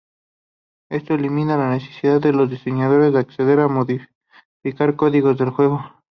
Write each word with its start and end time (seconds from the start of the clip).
Esto 0.89 1.13
elimina 1.13 1.57
la 1.57 1.69
necesidad 1.69 2.19
de 2.19 2.33
los 2.33 2.49
diseñadores 2.49 3.13
de 3.13 3.19
acceder 3.19 3.59
o 3.59 3.69
modificar 3.69 4.95
código 4.95 5.35
del 5.35 5.51
juego. 5.51 5.79